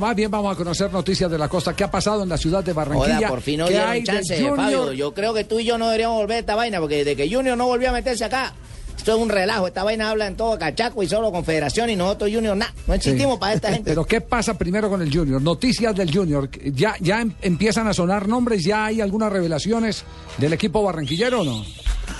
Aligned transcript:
Más 0.00 0.16
bien 0.16 0.30
vamos 0.30 0.50
a 0.54 0.56
conocer 0.56 0.90
noticias 0.90 1.30
de 1.30 1.36
la 1.36 1.50
costa. 1.50 1.76
¿Qué 1.76 1.84
ha 1.84 1.90
pasado 1.90 2.22
en 2.22 2.28
la 2.30 2.38
ciudad 2.38 2.64
de 2.64 2.72
Barranquilla? 2.72 3.16
Joda, 3.16 3.28
por 3.28 3.42
fin 3.42 3.58
no 3.58 3.66
¿Qué 3.66 3.72
dieron 3.72 3.90
hay 3.90 4.00
de 4.00 4.06
chance, 4.06 4.36
Junior? 4.36 4.56
Fabio. 4.56 4.92
Yo 4.94 5.12
creo 5.12 5.34
que 5.34 5.44
tú 5.44 5.58
y 5.60 5.64
yo 5.66 5.76
no 5.76 5.84
deberíamos 5.84 6.16
volver 6.16 6.36
a 6.38 6.40
esta 6.40 6.54
vaina, 6.54 6.80
porque 6.80 7.04
desde 7.04 7.14
que 7.14 7.30
Junior 7.30 7.58
no 7.58 7.66
volvió 7.66 7.90
a 7.90 7.92
meterse 7.92 8.24
acá, 8.24 8.54
esto 8.96 9.14
es 9.14 9.18
un 9.20 9.28
relajo. 9.28 9.66
Esta 9.66 9.84
vaina 9.84 10.08
habla 10.08 10.28
en 10.28 10.34
todo 10.38 10.58
cachaco 10.58 11.02
y 11.02 11.08
solo 11.08 11.30
confederación 11.30 11.90
y 11.90 11.96
nosotros 11.96 12.30
Junior 12.32 12.56
nada. 12.56 12.72
No 12.86 12.94
existimos 12.94 13.34
Sí. 13.34 13.40
para 13.40 13.52
esta 13.52 13.68
gente. 13.70 13.90
Pero 13.90 14.06
¿qué 14.06 14.22
pasa 14.22 14.56
primero 14.56 14.88
con 14.88 15.02
el 15.02 15.14
Junior? 15.14 15.42
Noticias 15.42 15.94
del 15.94 16.10
Junior. 16.10 16.48
¿Ya, 16.72 16.94
ya 16.98 17.20
em- 17.20 17.34
empiezan 17.42 17.86
a 17.86 17.92
sonar 17.92 18.26
nombres? 18.28 18.64
¿Ya 18.64 18.86
hay 18.86 19.02
algunas 19.02 19.30
revelaciones 19.30 20.04
del 20.38 20.54
equipo 20.54 20.82
barranquillero 20.82 21.42
o 21.42 21.44
no? 21.44 21.62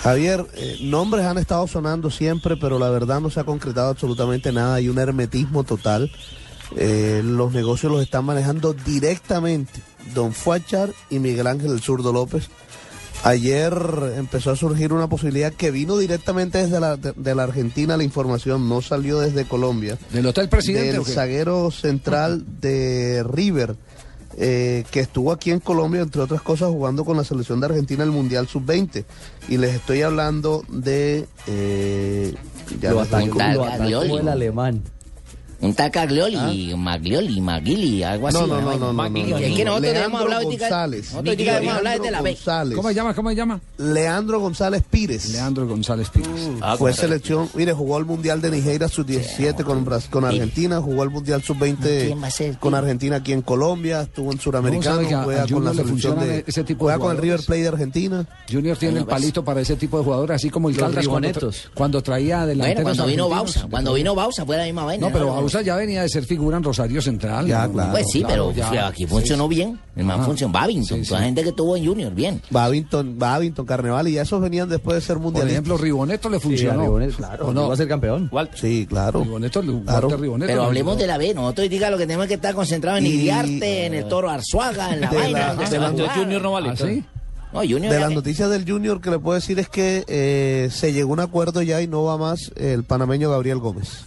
Javier, 0.02 0.44
eh, 0.56 0.76
nombres 0.82 1.24
han 1.24 1.38
estado 1.38 1.66
sonando 1.66 2.10
siempre, 2.10 2.58
pero 2.58 2.78
la 2.78 2.90
verdad 2.90 3.22
no 3.22 3.30
se 3.30 3.40
ha 3.40 3.44
concretado 3.44 3.88
absolutamente 3.88 4.52
nada. 4.52 4.74
Hay 4.74 4.90
un 4.90 4.98
hermetismo 4.98 5.64
total. 5.64 6.10
Eh, 6.76 7.22
los 7.24 7.52
negocios 7.52 7.92
los 7.92 8.02
están 8.02 8.24
manejando 8.24 8.72
directamente 8.72 9.80
Don 10.14 10.32
Fuachar 10.32 10.90
y 11.10 11.18
Miguel 11.18 11.46
Ángel 11.46 11.72
el 11.72 11.80
Zurdo 11.80 12.12
López. 12.12 12.48
Ayer 13.24 13.72
empezó 14.16 14.50
a 14.50 14.56
surgir 14.56 14.92
una 14.92 15.08
posibilidad 15.08 15.52
que 15.52 15.70
vino 15.70 15.96
directamente 15.96 16.58
desde 16.58 16.80
la, 16.80 16.96
de, 16.96 17.12
de 17.14 17.34
la 17.36 17.44
Argentina, 17.44 17.96
la 17.96 18.02
información 18.02 18.68
no 18.68 18.82
salió 18.82 19.20
desde 19.20 19.44
Colombia. 19.44 19.96
¿Del 20.12 20.26
Hotel 20.26 20.48
Presidente 20.48 20.94
Del 20.94 21.04
zaguero 21.04 21.70
central 21.70 22.44
de 22.60 23.22
River, 23.22 23.76
eh, 24.38 24.84
que 24.90 24.98
estuvo 24.98 25.30
aquí 25.30 25.52
en 25.52 25.60
Colombia, 25.60 26.00
entre 26.00 26.20
otras 26.20 26.42
cosas, 26.42 26.70
jugando 26.70 27.04
con 27.04 27.16
la 27.16 27.22
selección 27.22 27.60
de 27.60 27.66
Argentina 27.66 28.02
el 28.02 28.10
Mundial 28.10 28.48
Sub-20. 28.48 29.04
Y 29.48 29.58
les 29.58 29.74
estoy 29.76 30.02
hablando 30.02 30.64
de... 30.68 31.28
eh, 31.46 32.34
ya 32.80 32.90
Lo 32.90 33.02
atacó, 33.02 33.38
lo 33.38 33.64
atacó 33.64 34.18
el 34.18 34.28
alemán. 34.28 34.82
Un 35.62 35.74
tal 35.74 35.92
Caglioli, 35.92 36.74
Maglioli, 36.76 37.40
Maguili, 37.40 38.02
algo 38.02 38.26
así. 38.26 38.36
No, 38.36 38.48
no, 38.48 38.60
no, 38.60 38.72
no, 38.76 38.92
no, 38.92 39.08
no, 39.08 39.16
Es 39.16 39.28
no. 39.28 39.36
que 39.56 39.64
nosotros 39.64 39.96
hablar 39.96 40.42
ahorita- 40.42 40.64
González. 40.68 41.12
Nosotros 41.12 41.36
debemos 41.36 41.74
hablar 41.74 42.00
de 42.00 42.10
la 42.10 42.20
B. 42.20 42.36
¿Cómo 42.74 42.88
se 42.88 42.94
llama? 42.96 43.14
¿Cómo 43.14 43.28
se 43.30 43.36
llama? 43.36 43.60
Leandro 43.78 44.40
González 44.40 44.82
Pires. 44.90 45.30
Leandro 45.30 45.68
González 45.68 46.08
Pires. 46.10 46.28
Ah, 46.60 46.74
Fue 46.76 46.92
selección, 46.92 47.48
mire, 47.54 47.72
jugó 47.72 47.96
el 47.98 48.04
Mundial 48.06 48.40
de 48.40 48.50
Nigeria 48.50 48.88
sub-17 48.88 49.62
con, 50.10 50.24
Argentina, 50.24 50.80
jugó 50.80 51.04
el 51.04 51.10
Mundial 51.10 51.42
¿Quién 51.46 51.60
va 51.60 52.26
a 52.26 52.30
sub-20 52.30 52.30
ser? 52.32 52.58
con 52.58 52.74
Argentina 52.74 53.16
aquí 53.16 53.32
en 53.32 53.42
Colombia, 53.42 54.02
estuvo 54.02 54.32
en 54.32 54.40
Suramericano, 54.40 55.02
juega 55.24 55.46
con 55.46 55.64
la 55.64 55.74
selección 55.74 56.18
de... 56.18 56.44
ese 56.44 56.64
tipo 56.64 56.88
de 56.88 56.94
juega 56.94 56.98
con 56.98 57.16
el. 57.16 57.22
River 57.22 57.40
Plate 57.46 57.62
de 57.62 57.68
Argentina. 57.68 58.26
Junior 58.50 58.76
tiene 58.76 58.98
el 58.98 59.06
palito 59.06 59.44
para 59.44 59.60
ese 59.60 59.76
tipo 59.76 59.96
de 59.98 60.04
jugadores, 60.04 60.34
así 60.36 60.50
como 60.50 60.68
el 60.70 60.76
Caldas 60.76 61.06
cuando, 61.74 62.02
traía 62.02 62.46
delanteros 62.46 62.82
Bueno, 62.82 62.96
cuando 62.96 63.06
vino. 63.06 63.28
Bausa, 63.28 63.66
cuando 63.70 63.94
vino 63.94 64.14
Bausa 64.16 64.44
fue 64.44 64.56
la 64.56 64.64
misma 64.64 64.84
vaina. 64.84 65.06
No, 65.06 65.12
pero 65.12 65.51
Ya 65.60 65.76
venía 65.76 66.02
de 66.02 66.08
ser 66.08 66.24
figura 66.24 66.56
en 66.56 66.62
Rosario 66.64 67.02
Central. 67.02 67.46
Ya, 67.46 67.66
¿no? 67.66 67.74
claro. 67.74 67.90
Pues 67.92 68.06
sí, 68.10 68.20
Claro, 68.22 68.52
pero 68.54 68.72
ya. 68.72 68.86
aquí 68.86 69.06
funcionó 69.06 69.46
bien. 69.48 69.78
El 69.94 70.04
man 70.06 70.16
Ajá. 70.20 70.26
funcionó. 70.26 70.52
Babington, 70.52 71.02
Sí, 71.04 71.08
toda 71.10 71.20
gente 71.22 71.44
que 71.44 71.52
tuvo 71.52 71.76
en 71.76 71.84
Junior, 71.86 72.12
bien. 72.14 72.40
Babington, 72.50 73.18
Babington, 73.18 73.66
Carnaval, 73.66 74.08
y 74.08 74.12
ya 74.14 74.22
esos 74.22 74.40
venían 74.40 74.68
después 74.68 74.94
de 74.94 75.00
ser 75.02 75.16
Por 75.16 75.24
mundialistas. 75.24 75.52
ejemplo, 75.52 75.76
Riboneto 75.76 76.30
le 76.30 76.38
Sí, 76.38 76.42
funcionó. 76.44 76.80
a 76.80 76.84
Ribonet, 76.84 77.14
claro, 77.14 77.46
¿O 77.48 77.52
no? 77.52 77.68
va 77.68 77.74
a 77.74 77.76
ser 77.76 77.88
campeón. 77.88 78.30
Sí, 78.54 78.86
claro. 78.88 79.22
Riboneto, 79.22 79.60
Claro. 79.60 80.06
Walter 80.08 80.20
Riboneto 80.20 80.46
Pero 80.48 80.62
le 80.62 80.66
hablemos 80.68 80.96
de 80.98 81.06
la 81.06 81.18
B. 81.18 81.34
Nosotros 81.34 81.68
diga 81.68 81.90
lo 81.90 81.98
que 81.98 82.06
tenemos 82.06 82.26
que 82.26 82.34
estar 82.34 82.54
concentrados 82.54 83.00
en 83.00 83.06
Y- 83.06 83.10
Iriarte, 83.10 83.86
en 83.86 83.94
el 83.94 84.08
Toro 84.08 84.30
Arzuaga, 84.30 84.94
en 84.94 85.00
la 85.02 85.10
De 85.10 85.16
vaina. 85.18 85.38
la- 85.38 85.46
donde 85.48 85.64
de 85.64 85.70
se 85.70 85.76
la- 85.76 85.80
va 85.82 85.88
a 85.88 85.92
jugar. 85.92 86.16
Junior 86.18 86.42
no 86.42 86.52
vale. 86.52 86.70
¿Ah, 86.70 86.76
sí? 86.76 87.04
No, 87.52 87.58
Junior 87.60 87.92
De 87.92 88.00
las 88.00 88.10
noticias 88.12 88.48
del 88.48 88.64
Junior 88.66 89.00
que 89.02 89.10
le 89.10 89.18
puedo 89.18 89.34
decir 89.34 89.58
es 89.58 89.68
que 89.68 90.04
eh, 90.08 90.70
se 90.72 90.94
llegó 90.94 91.10
a 91.10 91.12
un 91.12 91.20
acuerdo 91.20 91.60
ya 91.60 91.82
y 91.82 91.86
no 91.86 92.02
va 92.04 92.16
más 92.16 92.50
el 92.56 92.84
panameño 92.84 93.30
Gabriel 93.30 93.58
Gómez. 93.58 94.04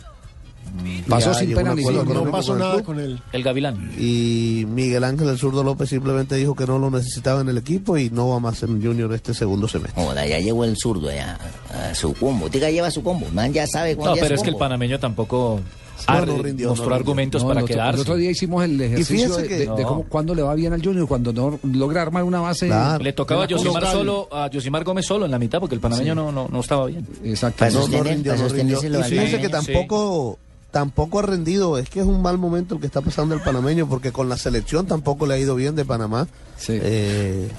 Pasó 1.08 1.32
Ya 1.32 1.40
sin 1.40 1.54
pena 1.54 1.74
ni 1.76 1.84
gloria. 1.84 2.14
No 2.14 2.32
pasó 2.32 2.56
nada 2.56 2.74
club. 2.76 2.84
con 2.86 3.00
él. 3.00 3.20
El 3.32 3.44
Gavilán. 3.44 3.92
Y 3.98 4.66
Miguel 4.68 5.04
Ángel 5.04 5.30
el 5.30 5.38
zurdo 5.38 5.64
López 5.64 5.90
simplemente 5.90 6.36
dijo 6.36 6.56
que 6.56 6.66
no 6.66 6.80
lo 6.80 6.90
necesitaba 6.92 7.42
en 7.42 7.50
el 7.50 7.58
equipo 7.58 7.98
y 7.98 8.10
no 8.10 8.30
va 8.30 8.40
más 8.40 8.64
en 8.64 8.82
Junior 8.84 9.12
este 9.14 9.34
segundo 9.34 9.68
semestre. 9.68 10.02
Joda, 10.04 10.26
ya 10.26 10.40
llegó 10.40 10.64
el 10.66 10.76
zurdo, 10.78 11.12
ya. 11.12 11.38
a 11.74 11.94
su 11.96 12.14
combo. 12.14 12.50
Tica 12.50 12.70
lleva 12.72 12.90
su 12.92 13.04
combo. 13.04 13.28
Man 13.34 13.52
ya 13.54 13.68
sabe 13.68 13.96
cuándo 13.96 14.16
No, 14.16 14.22
pero 14.22 14.30
su 14.30 14.34
es 14.36 14.44
que 14.44 14.50
el 14.50 14.56
panameño 14.58 15.00
tampoco 15.00 15.60
No, 16.08 16.14
ar- 16.14 16.28
no 16.28 16.38
rindió, 16.42 16.70
mostró 16.70 16.86
no 16.86 16.90
rindió. 16.92 16.96
argumentos 16.96 17.42
No, 17.44 17.48
para 17.50 17.60
el 17.60 17.64
otro, 17.66 17.76
quedarse. 17.76 17.96
el 17.96 18.02
otro 18.02 18.16
día 18.16 18.32
hicimos 18.32 18.64
el 18.64 18.82
ejercicio 18.82 19.36
de, 19.38 19.48
que- 19.48 19.54
de- 19.56 19.60
de 19.60 19.82
No. 19.82 19.88
cómo, 19.88 20.04
cuando 20.04 20.36
le 20.36 20.42
va 20.42 20.54
bien 20.56 20.74
al 20.74 20.84
Junior, 20.84 21.08
cuando 21.08 21.32
no 21.34 21.60
logra 21.64 22.02
armar 22.02 22.24
una 22.24 22.40
base. 22.42 22.68
Claro. 22.68 23.04
Le 23.04 23.14
tocaba 23.14 23.46
a 23.46 23.48
Josimar 23.48 23.86
solo, 23.92 24.28
a 24.32 24.50
Josimar 24.52 24.84
Gómez 24.84 25.06
solo 25.06 25.26
en 25.26 25.32
la 25.32 25.40
mitad 25.40 25.60
porque 25.60 25.76
el 25.76 25.82
panameño 25.82 26.14
no, 26.16 26.32
no, 26.32 26.48
no 26.52 26.60
estaba 26.60 26.86
bien. 26.88 27.06
Exacto. 27.24 27.60
Para 27.60 27.72
No, 27.72 27.88
no 27.88 28.04
rindió, 28.04 28.36
no 28.36 28.48
rindió. 28.50 28.80
Y 28.84 28.96
al 28.96 29.04
fíjese 29.06 29.40
que 29.42 29.50
tampoco, 29.50 30.40
tampoco 30.76 31.20
ha 31.20 31.22
rendido. 31.22 31.78
Es 31.78 31.90
que 31.90 32.02
es 32.02 32.06
un 32.06 32.22
mal 32.22 32.38
momento 32.38 32.76
el 32.76 32.82
que 32.82 32.88
está 32.88 33.00
pasando 33.00 33.34
el 33.34 33.40
panameño 33.40 33.88
porque 33.88 34.12
con 34.12 34.28
la 34.28 34.36
selección 34.36 34.86
tampoco 34.86 35.26
le 35.26 35.36
ha 35.36 35.38
ido 35.38 35.56
bien 35.56 35.74
de 35.74 35.86
Panamá. 35.86 36.28
Sí. 36.58 36.78
Eh, 36.82 37.50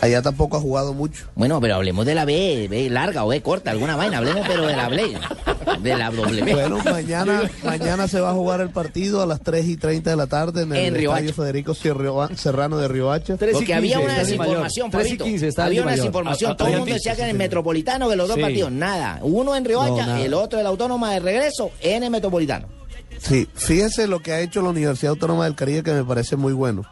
allá 0.00 0.22
tampoco 0.22 0.56
ha 0.56 0.60
jugado 0.60 0.94
mucho. 0.94 1.26
Bueno, 1.34 1.60
pero 1.60 1.74
hablemos 1.76 2.04
de 2.06 2.14
la 2.14 2.24
B, 2.24 2.66
B 2.70 2.88
larga 2.90 3.24
o 3.24 3.28
B 3.28 3.40
corta, 3.42 3.70
alguna 3.70 3.96
vaina. 3.96 4.18
Hablemos, 4.18 4.46
pero 4.46 4.66
de 4.66 4.76
la 4.76 4.88
B. 4.88 5.16
De 5.82 5.96
la 5.96 6.10
doble 6.10 6.42
B. 6.42 6.54
Bueno, 6.54 6.78
mañana, 6.84 7.42
mañana 7.64 8.08
se 8.08 8.20
va 8.20 8.30
a 8.30 8.34
jugar 8.34 8.60
el 8.60 8.70
partido 8.70 9.20
a 9.22 9.26
las 9.26 9.40
3 9.40 9.66
y 9.66 9.76
30 9.76 10.10
de 10.10 10.16
la 10.16 10.26
tarde 10.26 10.62
en 10.62 10.72
el 10.72 10.84
En 10.86 10.94
Riohacha. 10.94 11.20
estadio 11.26 11.34
Federico 11.34 11.74
Sierra- 11.74 12.28
Serrano 12.36 12.78
de 12.78 12.88
Riohacha. 12.88 13.36
Porque 13.36 13.74
había 13.74 13.96
15, 13.98 14.04
una 14.04 14.18
desinformación, 14.18 14.92
Fabito. 14.92 15.24
15 15.24 15.48
está 15.48 15.62
el 15.62 15.68
Había 15.68 15.82
una 15.82 15.92
desinformación. 15.92 16.52
A- 16.52 16.56
Todo 16.56 16.68
el 16.68 16.78
mundo 16.78 16.94
decía 16.94 17.14
que 17.16 17.22
en 17.22 17.28
el. 17.30 17.36
Metropolitano 17.36 18.08
que 18.08 18.16
los 18.16 18.26
dos 18.28 18.36
Sí. 18.36 18.42
partidos. 18.42 18.72
Nada. 18.72 19.18
Uno 19.22 19.54
en 19.54 19.64
Riohacha, 19.64 20.06
No, 20.06 20.16
el 20.16 20.34
otro 20.34 20.58
el 20.58 20.66
Autónoma 20.66 21.12
de 21.12 21.20
regreso 21.20 21.70
en 21.80 22.02
el 22.04 22.10
Metropolitano. 22.10 22.66
Sí, 23.18 23.48
fíjese 23.54 24.06
lo 24.06 24.20
que 24.20 24.32
ha 24.32 24.40
hecho 24.40 24.62
la 24.62 24.70
Universidad 24.70 25.10
Autónoma 25.10 25.44
del 25.44 25.54
Caribe 25.54 25.82
que 25.82 25.92
me 25.92 26.04
parece 26.04 26.36
muy 26.36 26.52
bueno. 26.52 26.82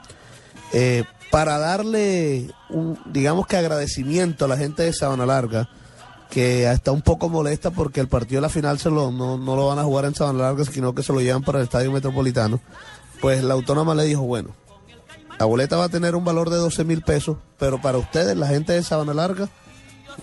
Eh, 0.72 1.04
para 1.34 1.58
darle 1.58 2.48
un, 2.70 2.96
digamos 3.06 3.48
que 3.48 3.56
agradecimiento 3.56 4.44
a 4.44 4.48
la 4.48 4.56
gente 4.56 4.84
de 4.84 4.92
Sabana 4.92 5.26
Larga, 5.26 5.68
que 6.30 6.70
está 6.70 6.92
un 6.92 7.02
poco 7.02 7.28
molesta 7.28 7.72
porque 7.72 7.98
el 7.98 8.06
partido 8.06 8.36
de 8.36 8.42
la 8.42 8.48
final 8.48 8.78
se 8.78 8.88
lo, 8.88 9.10
no, 9.10 9.36
no 9.36 9.56
lo 9.56 9.66
van 9.66 9.80
a 9.80 9.82
jugar 9.82 10.04
en 10.04 10.14
Sabana 10.14 10.44
Larga, 10.44 10.64
sino 10.64 10.94
que 10.94 11.02
se 11.02 11.12
lo 11.12 11.20
llevan 11.20 11.42
para 11.42 11.58
el 11.58 11.64
Estadio 11.64 11.90
Metropolitano. 11.90 12.60
Pues 13.20 13.42
la 13.42 13.54
Autónoma 13.54 13.96
le 13.96 14.04
dijo, 14.04 14.22
bueno, 14.22 14.50
la 15.36 15.44
boleta 15.46 15.76
va 15.76 15.86
a 15.86 15.88
tener 15.88 16.14
un 16.14 16.24
valor 16.24 16.50
de 16.50 16.56
12 16.56 16.84
mil 16.84 17.02
pesos, 17.02 17.36
pero 17.58 17.82
para 17.82 17.98
ustedes, 17.98 18.36
la 18.36 18.46
gente 18.46 18.72
de 18.72 18.84
Sabana 18.84 19.12
Larga, 19.12 19.48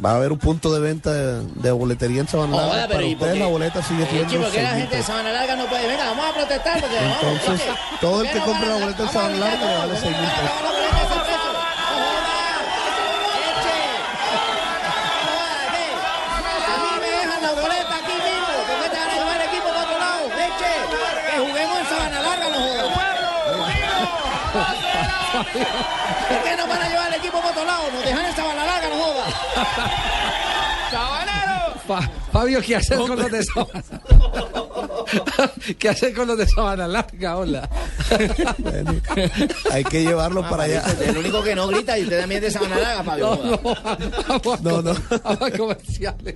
va 0.03 0.11
a 0.11 0.15
haber 0.15 0.31
un 0.31 0.39
punto 0.39 0.73
de 0.73 0.79
venta 0.79 1.11
de, 1.11 1.43
de 1.55 1.71
boletería 1.71 2.21
en 2.21 2.27
Sabana 2.27 2.57
Larga. 2.57 2.87
Pero 2.87 2.99
para 2.99 3.03
¿y 3.03 3.15
por 3.15 3.27
ustedes 3.27 3.39
la 3.39 3.47
boleta 3.47 3.83
sigue 3.83 4.05
siendo 4.07 4.29
chico, 4.29 4.43
¿por 4.43 4.51
qué 4.51 4.61
la 4.61 4.69
6.000 4.69 4.77
gente 4.77 4.95
de 4.95 5.01
pesos. 5.01 5.05
Sabana 5.07 5.31
Larga 5.31 5.55
no 5.55 5.65
puede? 5.67 5.87
Venga, 5.87 6.05
vamos 6.05 6.25
a 6.25 6.33
protestar. 6.33 6.81
Porque, 6.81 6.95
vamos, 6.95 7.17
Entonces, 7.21 7.45
¿por 7.45 7.55
qué? 7.57 7.97
todo 7.99 8.17
¿Por 8.17 8.25
el 8.25 8.31
que 8.31 8.39
compre 8.39 8.67
la 8.67 8.73
boleta 8.75 8.89
en 8.89 8.97
vamos 8.97 9.13
Sabana 9.13 9.37
Larga 9.37 9.65
le 9.65 9.77
vale 9.77 9.93
todos? 9.93 10.03
6.000 10.03 10.11
pesos. 10.11 10.51
Vamos 10.61 10.81
juguemos 21.41 21.79
en 21.79 21.85
Sabana 21.85 22.21
Larga, 22.21 22.49
no. 22.49 23.00
¿Por 24.51 26.43
qué 26.43 26.55
no 26.57 26.67
van 26.67 26.81
a 26.81 26.89
llevar 26.89 27.07
el 27.09 27.15
equipo 27.19 27.37
para 27.39 27.49
otro 27.51 27.65
lado? 27.65 27.91
Nos 27.91 28.03
dejan 28.05 28.25
en 28.25 28.35
Sabana 28.35 28.65
Larga, 28.65 28.89
no 28.89 28.95
joda. 28.95 29.25
Fa- 31.87 32.09
Fabio, 32.31 32.61
¿qué 32.61 32.75
hacer 32.75 32.97
con 32.99 33.17
los 33.19 33.31
de 33.31 33.43
Sabana? 33.43 33.83
¿Qué 35.79 35.89
hacer 35.89 36.13
con 36.13 36.27
los 36.27 36.37
de 36.37 36.47
Sabana 36.47 36.87
Larga? 36.87 37.37
Hola. 37.37 37.69
Bueno, 38.59 38.93
hay 39.71 39.83
que 39.83 40.03
llevarlo 40.03 40.41
para 40.47 40.63
allá. 40.63 40.83
El 41.05 41.17
único 41.17 41.41
que 41.43 41.55
no 41.55 41.67
grita 41.67 41.97
y 41.97 42.03
usted 42.03 42.19
también 42.21 42.43
es 42.43 42.53
de 42.53 42.59
Sabana 42.59 42.77
Larga, 42.79 43.03
Fabio. 43.03 43.39
No, 43.43 43.51
no, 43.51 43.57
vamos 43.61 43.79
a- 43.83 44.61
No, 44.61 44.81
no. 44.81 44.93
vamos 45.23 45.41
a 45.41 45.57
comerciales. 45.57 46.35